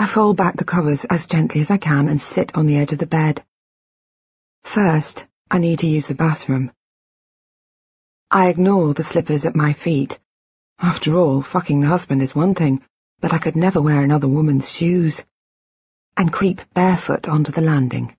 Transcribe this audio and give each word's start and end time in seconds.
I 0.00 0.06
fold 0.06 0.38
back 0.38 0.56
the 0.56 0.64
covers 0.64 1.04
as 1.04 1.26
gently 1.26 1.60
as 1.60 1.70
I 1.70 1.76
can 1.76 2.08
and 2.08 2.18
sit 2.18 2.56
on 2.56 2.64
the 2.64 2.78
edge 2.78 2.92
of 2.92 2.98
the 2.98 3.06
bed. 3.06 3.44
First, 4.64 5.26
I 5.50 5.58
need 5.58 5.80
to 5.80 5.86
use 5.86 6.06
the 6.06 6.14
bathroom. 6.14 6.72
I 8.30 8.48
ignore 8.48 8.94
the 8.94 9.02
slippers 9.02 9.44
at 9.44 9.54
my 9.54 9.74
feet. 9.74 10.18
After 10.78 11.18
all, 11.18 11.42
fucking 11.42 11.82
the 11.82 11.88
husband 11.88 12.22
is 12.22 12.34
one 12.34 12.54
thing, 12.54 12.82
but 13.20 13.34
I 13.34 13.38
could 13.38 13.56
never 13.56 13.82
wear 13.82 14.02
another 14.02 14.26
woman's 14.26 14.72
shoes. 14.72 15.22
And 16.16 16.32
creep 16.32 16.62
barefoot 16.72 17.28
onto 17.28 17.52
the 17.52 17.60
landing. 17.60 18.16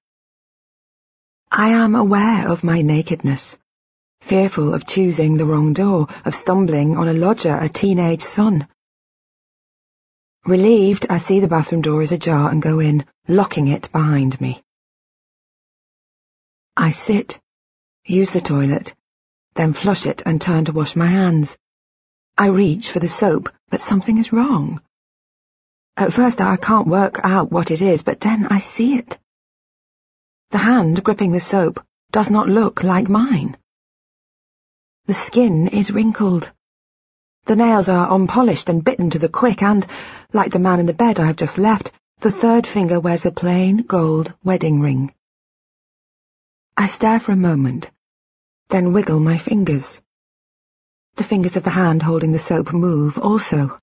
I 1.50 1.70
am 1.70 1.96
aware 1.96 2.48
of 2.48 2.64
my 2.64 2.84
nakedness, 2.84 3.58
fearful 4.20 4.76
of 4.76 4.86
choosing 4.86 5.38
the 5.38 5.48
wrong 5.48 5.74
door, 5.74 6.10
of 6.26 6.36
stumbling 6.36 6.96
on 6.96 7.08
a 7.08 7.14
lodger, 7.14 7.58
a 7.60 7.70
teenage 7.70 8.22
son. 8.22 8.68
Relieved, 10.46 11.06
I 11.08 11.20
see 11.20 11.40
the 11.40 11.48
bathroom 11.48 11.84
door 11.84 12.02
is 12.02 12.12
ajar 12.12 12.50
and 12.50 12.62
go 12.62 12.80
in, 12.80 13.06
locking 13.28 13.68
it 13.68 13.92
behind 13.92 14.42
me. 14.42 14.64
I 16.76 16.90
sit, 16.90 17.40
use 18.06 18.32
the 18.32 18.42
toilet, 18.42 18.96
then 19.54 19.74
flush 19.74 20.08
it 20.08 20.24
and 20.26 20.42
turn 20.42 20.66
to 20.66 20.72
wash 20.72 20.96
my 20.96 21.06
hands. 21.06 21.58
I 22.36 22.48
reach 22.48 22.90
for 22.90 23.00
the 23.00 23.08
soap, 23.08 23.50
but 23.70 23.82
something 23.82 24.18
is 24.18 24.34
wrong. 24.34 24.82
At 25.96 26.12
first 26.12 26.42
I 26.42 26.58
can't 26.58 26.88
work 26.88 27.20
out 27.24 27.52
what 27.52 27.70
it 27.70 27.84
is, 27.84 28.02
but 28.02 28.20
then 28.20 28.48
I 28.48 28.58
see 28.58 28.96
it. 28.96 29.20
The 30.50 30.58
hand 30.58 31.04
gripping 31.04 31.32
the 31.32 31.40
soap 31.40 31.86
does 32.12 32.32
not 32.32 32.50
look 32.50 32.82
like 32.82 33.08
mine. 33.08 33.58
The 35.06 35.14
skin 35.14 35.68
is 35.68 35.92
wrinkled. 35.92 36.52
The 37.52 37.58
nails 37.58 37.90
are 37.90 38.10
unpolished 38.10 38.70
and 38.70 38.82
bitten 38.82 39.10
to 39.10 39.20
the 39.20 39.28
quick, 39.28 39.62
and, 39.62 39.86
like 40.32 40.54
the 40.54 40.58
man 40.58 40.80
in 40.80 40.86
the 40.86 40.94
bed 40.94 41.20
I 41.20 41.26
have 41.26 41.36
just 41.36 41.58
left, 41.58 41.92
the 42.22 42.32
third 42.32 42.66
finger 42.66 42.98
wears 42.98 43.26
a 43.26 43.32
plain 43.34 43.84
gold 43.84 44.34
wedding 44.42 44.80
ring. 44.80 45.14
I 46.78 46.88
stare 46.88 47.20
for 47.20 47.34
a 47.34 47.48
moment, 47.52 47.92
then 48.70 48.94
wiggle 48.94 49.20
my 49.20 49.38
fingers. 49.38 50.00
The 51.18 51.26
fingers 51.26 51.58
of 51.58 51.66
the 51.66 51.72
hand 51.72 52.02
holding 52.02 52.32
the 52.32 52.40
soap 52.40 52.72
move 52.72 53.18
also. 53.18 53.78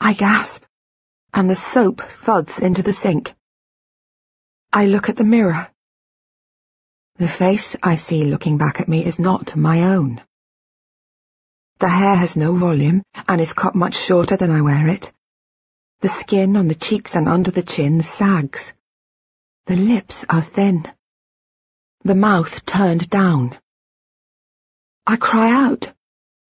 I 0.00 0.14
gasp, 0.14 0.64
and 1.34 1.50
the 1.50 1.56
soap 1.56 2.00
thuds 2.00 2.58
into 2.58 2.82
the 2.82 2.94
sink. 2.94 3.34
I 4.72 4.86
look 4.86 5.10
at 5.10 5.16
the 5.18 5.24
mirror. 5.24 5.68
The 7.16 7.28
face 7.28 7.76
I 7.82 7.96
see 7.96 8.24
looking 8.24 8.56
back 8.56 8.80
at 8.80 8.88
me 8.88 9.04
is 9.04 9.18
not 9.18 9.56
my 9.56 9.94
own. 9.94 10.22
The 11.78 11.88
hair 11.88 12.14
has 12.16 12.36
no 12.36 12.54
volume 12.54 13.02
and 13.28 13.40
is 13.40 13.52
cut 13.52 13.74
much 13.74 13.96
shorter 13.96 14.36
than 14.36 14.50
I 14.50 14.62
wear 14.62 14.88
it. 14.88 15.12
The 16.00 16.08
skin 16.08 16.56
on 16.56 16.68
the 16.68 16.74
cheeks 16.74 17.14
and 17.14 17.28
under 17.28 17.50
the 17.50 17.62
chin 17.62 18.02
sags. 18.02 18.72
The 19.66 19.76
lips 19.76 20.24
are 20.28 20.42
thin. 20.42 20.90
The 22.02 22.14
mouth 22.14 22.64
turned 22.64 23.10
down. 23.10 23.58
I 25.06 25.16
cry 25.16 25.50
out, 25.50 25.92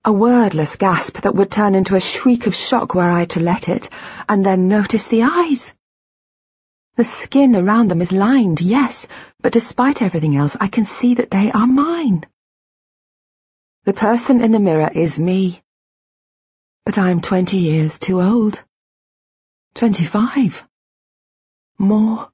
a 0.05 0.13
wordless 0.13 0.77
gasp 0.77 1.23
that 1.23 1.35
would 1.35 1.51
turn 1.51 1.75
into 1.75 1.97
a 1.97 2.01
shriek 2.01 2.47
of 2.47 2.55
shock 2.55 2.95
were 2.95 3.11
I 3.11 3.25
to 3.27 3.41
let 3.41 3.69
it, 3.69 3.91
and 4.29 4.47
then 4.47 4.69
notice 4.69 5.09
the 5.09 5.25
eyes. 5.25 5.73
The 6.95 7.03
skin 7.05 7.57
around 7.57 7.89
them 7.89 8.01
is 8.01 8.13
lined, 8.13 8.61
yes, 8.61 9.09
but 9.41 9.53
despite 9.53 10.03
everything 10.03 10.37
else, 10.37 10.57
I 10.61 10.69
can 10.69 10.85
see 10.85 11.15
that 11.15 11.33
they 11.33 11.51
are 11.51 11.67
mine. 11.67 12.25
The 13.87 13.95
person 13.95 14.43
in 14.43 14.53
the 14.53 14.61
mirror 14.61 14.91
is 14.95 15.19
me. 15.19 15.63
But 16.85 16.99
I'm 16.99 17.21
twenty 17.23 17.59
years 17.59 17.99
too 17.99 18.21
old. 18.21 18.63
Twenty-five. 19.75 20.65
More. 21.79 22.31